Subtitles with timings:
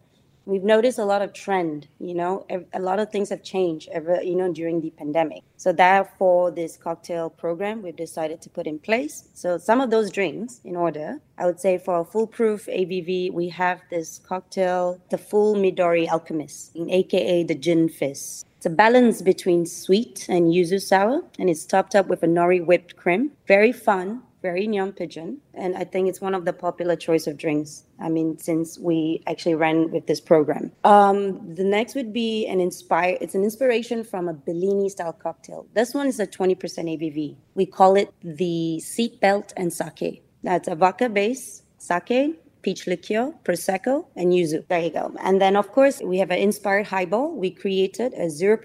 [0.47, 4.23] we've noticed a lot of trend you know a lot of things have changed ever
[4.23, 5.43] you know during the pandemic.
[5.57, 9.29] So therefore this cocktail program we've decided to put in place.
[9.35, 13.49] So some of those drinks in order i would say for a foolproof abv we
[13.49, 18.45] have this cocktail the full midori alchemist aka the gin fizz.
[18.57, 22.65] It's a balance between sweet and yuzu sour and it's topped up with a nori
[22.65, 23.33] whipped cream.
[23.47, 25.29] Very fun very neon pigeon,
[25.63, 27.71] and I think it's one of the popular choice of drinks.
[28.07, 28.97] I mean, since we
[29.31, 30.65] actually ran with this program.
[30.85, 31.19] Um,
[31.61, 33.15] the next would be an inspire.
[33.23, 35.61] It's an inspiration from a Bellini style cocktail.
[35.79, 36.57] This one is a 20%
[36.95, 37.19] ABV.
[37.61, 40.23] We call it the seatbelt and sake.
[40.49, 42.21] That's a vodka base, sake,
[42.63, 44.59] peach liqueur, prosecco, and yuzu.
[44.69, 45.07] There you go.
[45.27, 47.29] And then, of course, we have an inspired highball.
[47.45, 48.61] We created a 0%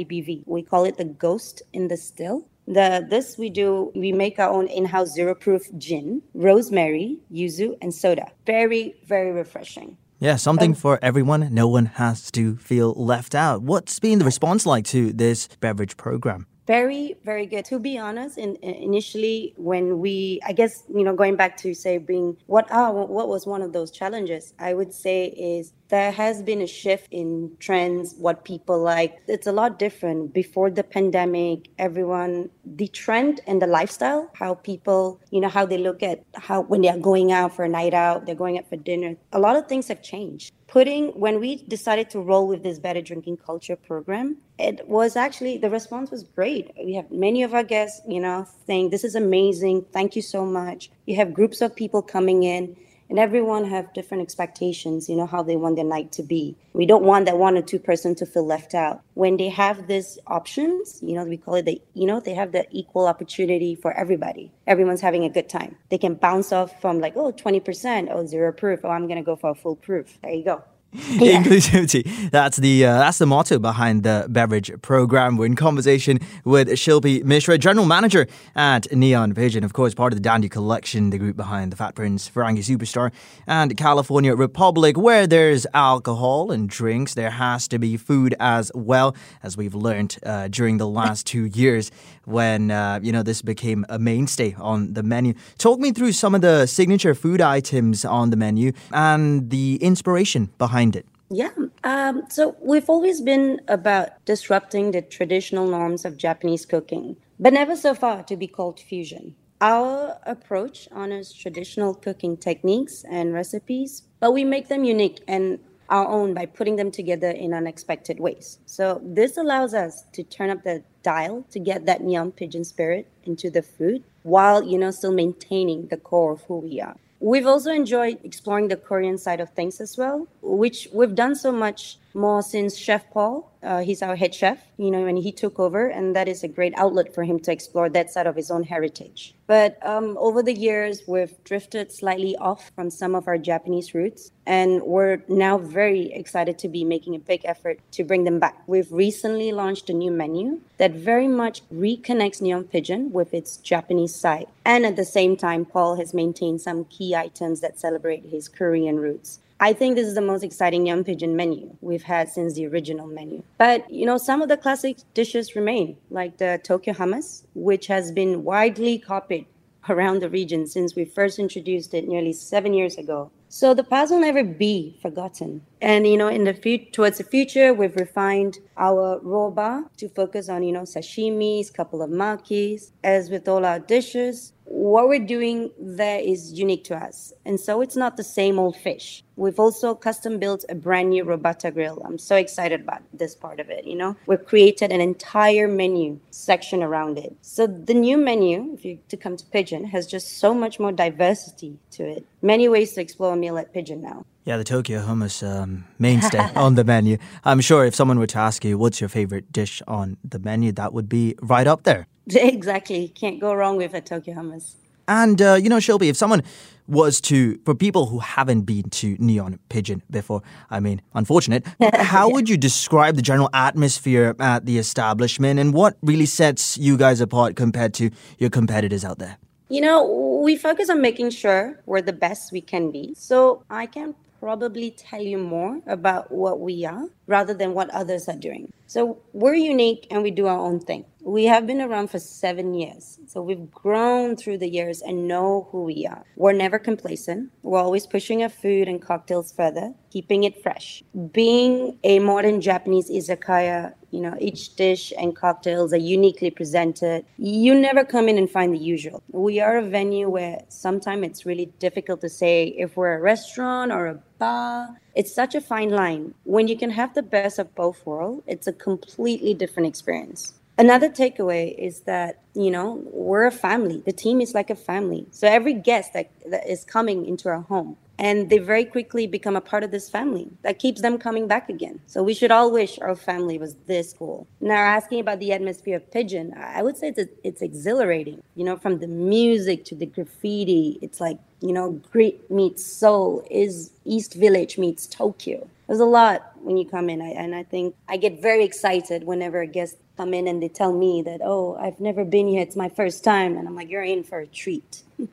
[0.00, 0.28] ABV.
[0.46, 2.38] We call it the Ghost in the Still.
[2.66, 7.92] The this we do we make our own in-house zero proof gin, rosemary, yuzu, and
[7.92, 8.32] soda.
[8.46, 9.98] Very very refreshing.
[10.20, 11.52] Yeah, something um, for everyone.
[11.52, 13.62] No one has to feel left out.
[13.62, 16.46] What's been the response like to this beverage program?
[16.66, 17.66] Very, very good.
[17.66, 21.98] To be honest, in, initially when we, I guess, you know, going back to say
[21.98, 24.54] being what are what was one of those challenges?
[24.58, 29.20] I would say is there has been a shift in trends, what people like.
[29.28, 30.32] It's a lot different.
[30.32, 35.78] Before the pandemic, everyone, the trend and the lifestyle, how people, you know, how they
[35.78, 38.68] look at how when they are going out for a night out, they're going out
[38.70, 39.16] for dinner.
[39.32, 43.00] A lot of things have changed putting when we decided to roll with this better
[43.00, 46.70] drinking culture program it was actually the response was great.
[46.82, 49.86] We have many of our guests you know saying this is amazing.
[49.92, 50.90] Thank you so much.
[51.06, 52.76] You have groups of people coming in
[53.10, 56.56] and everyone have different expectations you know how they want their night to be.
[56.72, 59.02] We don't want that one or two person to feel left out.
[59.14, 62.52] When they have these options you know we call it the you know they have
[62.52, 64.52] the equal opportunity for everybody.
[64.66, 65.76] Everyone's having a good time.
[65.90, 69.36] They can bounce off from like oh 20% oh zero proof oh i'm gonna go
[69.36, 70.18] for a full proof.
[70.22, 71.42] There you go yeah.
[71.42, 72.30] Inclusivity.
[72.30, 75.36] That's the uh, that's the motto behind the beverage program.
[75.36, 80.16] We're in conversation with Shilpi Mishra, general manager at Neon Pigeon, of course, part of
[80.16, 83.12] the Dandy Collection, the group behind the Fat Prince, Firangi Superstar,
[83.46, 84.96] and California Republic.
[84.96, 90.16] Where there's alcohol and drinks, there has to be food as well, as we've learned
[90.24, 91.90] uh, during the last two years
[92.26, 95.34] when uh, you know this became a mainstay on the menu.
[95.58, 100.50] Talk me through some of the signature food items on the menu and the inspiration
[100.58, 101.06] behind behind it?
[101.30, 101.50] Yeah.
[101.82, 107.76] Um, so we've always been about disrupting the traditional norms of Japanese cooking, but never
[107.76, 109.34] so far to be called fusion.
[109.60, 115.58] Our approach honors traditional cooking techniques and recipes, but we make them unique and
[115.88, 118.58] our own by putting them together in unexpected ways.
[118.66, 123.06] So this allows us to turn up the dial to get that neon pigeon spirit
[123.24, 126.96] into the food while you know still maintaining the core of who we are.
[127.24, 131.50] We've also enjoyed exploring the Korean side of things as well, which we've done so
[131.52, 133.50] much more since Chef Paul.
[133.62, 136.48] Uh, he's our head chef, you know, when he took over, and that is a
[136.48, 139.34] great outlet for him to explore that side of his own heritage.
[139.46, 144.30] But um, over the years, we've drifted slightly off from some of our Japanese roots,
[144.46, 148.62] and we're now very excited to be making a big effort to bring them back.
[148.66, 154.14] We've recently launched a new menu that very much reconnects Neon Pigeon with its Japanese
[154.14, 154.46] side.
[154.64, 159.00] And at the same time, Paul has maintained some key items that celebrate his Korean
[159.00, 159.40] roots.
[159.64, 163.06] I think this is the most exciting Neon Pigeon menu we've had since the original
[163.06, 163.42] menu.
[163.56, 168.12] But, you know, some of the classic dishes remain, like the Tokyo hummus, which has
[168.12, 169.46] been widely copied
[169.88, 173.30] around the region since we first introduced it nearly seven years ago.
[173.48, 175.62] So the past will never be forgotten.
[175.80, 180.08] And you know, in the future, towards the future, we've refined our raw bar to
[180.08, 182.90] focus on you know sashimis, couple of makis.
[183.04, 187.32] As with all our dishes, what we're doing there is unique to us.
[187.44, 189.22] And so it's not the same old fish.
[189.36, 192.02] We've also custom built a brand new Robata grill.
[192.04, 194.16] I'm so excited about this part of it, you know.
[194.26, 197.36] We've created an entire menu section around it.
[197.42, 200.92] So the new menu, if you to come to Pigeon, has just so much more
[200.92, 202.26] diversity to it.
[202.42, 204.24] Many ways to explore a meal at Pigeon now.
[204.44, 207.16] Yeah, the Tokyo hummus um, mainstay on the menu.
[207.44, 210.70] I'm sure if someone were to ask you what's your favorite dish on the menu,
[210.72, 212.06] that would be right up there.
[212.34, 213.08] Exactly.
[213.08, 214.76] Can't go wrong with a Tokyo hummus.
[215.08, 216.42] And, uh, you know, Shilpi, if someone
[216.86, 222.30] was to, for people who haven't been to Neon Pigeon before, I mean, unfortunate, how
[222.30, 227.20] would you describe the general atmosphere at the establishment and what really sets you guys
[227.20, 229.38] apart compared to your competitors out there?
[229.68, 233.14] You know, we focus on making sure we're the best we can be.
[233.16, 238.28] So I can probably tell you more about what we are rather than what others
[238.28, 238.70] are doing.
[238.94, 241.04] So we're unique and we do our own thing.
[241.20, 243.18] We have been around for seven years.
[243.26, 246.24] So we've grown through the years and know who we are.
[246.36, 247.50] We're never complacent.
[247.64, 251.02] We're always pushing our food and cocktails further, keeping it fresh.
[251.32, 257.26] Being a modern Japanese izakaya, you know, each dish and cocktails are uniquely presented.
[257.36, 259.24] You never come in and find the usual.
[259.32, 263.90] We are a venue where sometimes it's really difficult to say if we're a restaurant
[263.90, 265.00] or a bar.
[265.14, 266.34] It's such a fine line.
[266.44, 270.40] When you can have the best of both worlds, it's a completely different experience.
[270.76, 274.02] Another takeaway is that, you know, we're a family.
[274.04, 275.26] The team is like a family.
[275.30, 279.54] So every guest that, that is coming into our home, and they very quickly become
[279.54, 282.00] a part of this family that keeps them coming back again.
[282.06, 284.48] So we should all wish our family was this cool.
[284.60, 288.42] Now, asking about the atmosphere of Pigeon, I would say it's, it's exhilarating.
[288.56, 293.46] You know, from the music to the graffiti, it's like, you know, grit meets soul
[293.50, 295.68] is East Village meets Tokyo.
[295.86, 299.24] There's a lot when you come in, I, and I think I get very excited
[299.24, 302.62] whenever a guest come in and they tell me that, oh, I've never been here,
[302.62, 305.02] it's my first time, and I'm like, you're in for a treat.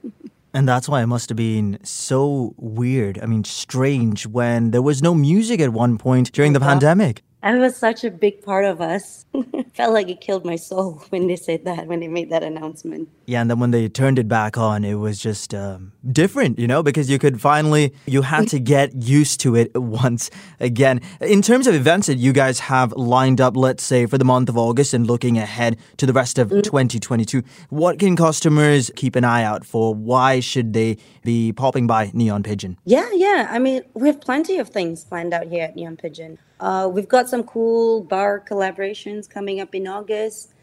[0.54, 3.20] And that's why it must have been so weird.
[3.22, 7.24] I mean, strange when there was no music at one point during the pandemic.
[7.44, 9.26] I was such a big part of us.
[9.74, 13.10] Felt like it killed my soul when they said that, when they made that announcement.
[13.26, 16.68] Yeah, and then when they turned it back on, it was just um, different, you
[16.68, 20.30] know, because you could finally, you had to get used to it once
[20.60, 21.02] again.
[21.20, 24.50] In terms of events that you guys have lined up, let's say for the month
[24.50, 26.62] of August and looking ahead to the rest of mm.
[26.62, 29.96] 2022, what can customers keep an eye out for?
[29.96, 32.78] Why should they be popping by Neon Pigeon?
[32.86, 33.48] Yeah, yeah.
[33.50, 36.38] I mean, we have plenty of things planned out here at Neon Pigeon.
[36.62, 40.54] Uh, we've got some cool bar collaborations coming up in August.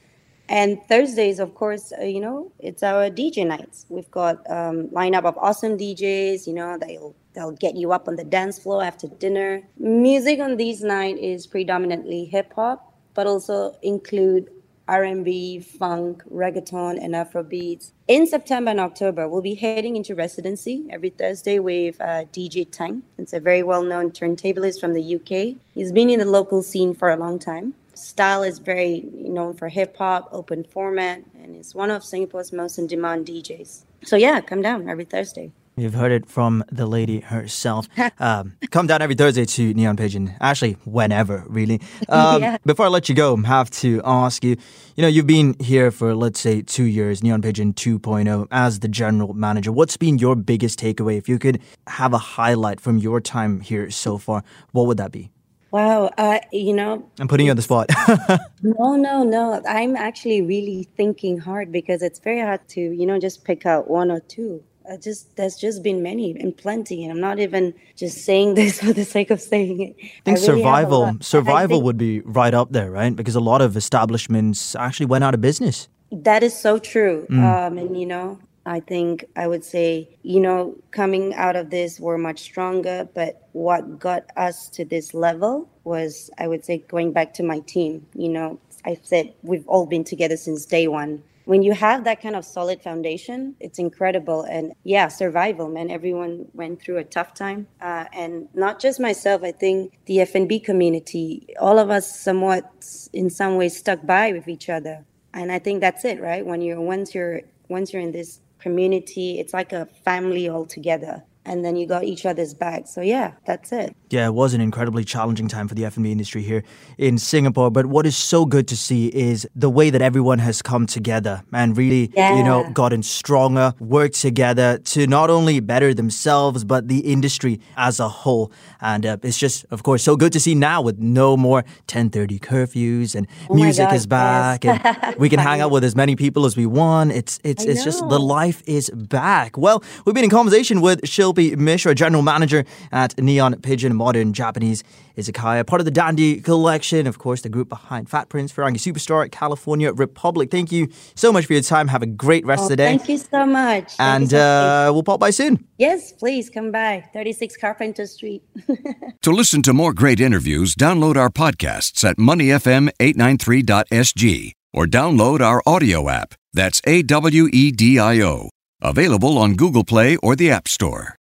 [0.49, 3.85] And Thursdays, of course, uh, you know, it's our DJ nights.
[3.91, 6.47] We've got um, lineup of awesome DJs.
[6.47, 9.63] You know, they'll they'll get you up on the dance floor after dinner.
[9.77, 14.49] Music on these nights is predominantly hip hop, but also include
[14.89, 17.93] R&B, funk, reggaeton, and Afro beats.
[18.09, 23.03] In September and October, we'll be heading into residency every Thursday with uh, DJ Tang.
[23.19, 25.57] It's a very well-known turntablist from the UK.
[25.75, 27.75] He's been in the local scene for a long time.
[27.95, 32.79] Style is very known for hip hop, open format, and is one of Singapore's most
[32.79, 33.85] in-demand DJs.
[34.05, 35.53] So yeah, come down every Thursday.
[35.79, 37.89] You've heard it from the lady herself.
[38.21, 40.35] Um, come down every Thursday to Neon Pigeon.
[40.41, 41.81] Actually, whenever, really.
[42.09, 42.57] Um, yeah.
[42.65, 44.57] Before I let you go, I have to ask you
[44.99, 48.89] you know, you've been here for, let's say, two years, Neon Pigeon 2.0, as the
[48.89, 49.71] general manager.
[49.71, 51.17] What's been your biggest takeaway?
[51.17, 54.43] If you could have a highlight from your time here so far,
[54.73, 55.31] what would that be?
[55.71, 57.91] Wow, uh, you know, I'm putting you on the spot.
[58.63, 59.63] no, no, no.
[59.69, 63.89] I'm actually really thinking hard because it's very hard to, you know, just pick out
[63.89, 64.65] one or two.
[64.91, 68.81] I just there's just been many and plenty, and I'm not even just saying this
[68.81, 69.97] for the sake of saying it.
[69.99, 73.15] I think I really survival survival think, would be right up there, right?
[73.15, 75.89] Because a lot of establishments actually went out of business.
[76.11, 77.39] That is so true, mm.
[77.39, 82.01] um, and you know, I think I would say, you know, coming out of this,
[82.01, 83.09] we're much stronger.
[83.15, 87.61] But what got us to this level was, I would say, going back to my
[87.61, 88.07] team.
[88.15, 92.21] You know, I said we've all been together since day one when you have that
[92.21, 94.43] kind of solid foundation, it's incredible.
[94.43, 95.91] And yeah, survival, man.
[95.91, 99.43] Everyone went through a tough time, uh, and not just myself.
[99.43, 102.71] I think the F&B community, all of us, somewhat
[103.15, 105.07] in some ways, stuck by with each other.
[105.33, 106.45] And I think that's it, right?
[106.45, 111.25] When you're once you're once you're in this community, it's like a family all together
[111.49, 112.87] and then you got each other's back.
[112.87, 113.97] So yeah, that's it.
[114.11, 116.63] Yeah, it was an incredibly challenging time for the F&B industry here
[116.99, 120.63] in Singapore, but what is so good to see is the way that everyone has
[120.63, 122.37] come together and really, yeah.
[122.37, 127.99] you know, gotten stronger, worked together to not only better themselves but the industry as
[128.01, 128.53] a whole.
[128.81, 132.41] And uh, it's just of course so good to see now with no more 10:30
[132.41, 134.81] curfews and oh music God, is back yes.
[135.03, 137.13] and we can hang out with as many people as we want.
[137.13, 137.85] It's it's I it's know.
[137.85, 139.57] just the life is back.
[139.57, 141.07] Well, we've been in conversation with
[141.39, 144.85] Shilpi Mishra, general manager at Neon Pigeon modern Japanese
[145.17, 149.25] izakaya, part of the Dandy collection, of course, the group behind Fat Prince, Firangi Superstar,
[149.25, 150.49] at California Republic.
[150.51, 151.89] Thank you so much for your time.
[151.89, 152.97] Have a great rest oh, of the day.
[152.97, 153.95] Thank you so much.
[153.99, 155.65] And so uh, we'll pop by soon.
[155.79, 157.05] Yes, please come by.
[157.13, 158.43] 36 Carpenter Street.
[159.23, 166.09] to listen to more great interviews, download our podcasts at moneyfm893.sg or download our audio
[166.09, 166.35] app.
[166.53, 168.51] That's A W E D I O.
[168.81, 171.17] Available on Google Play or the App Store.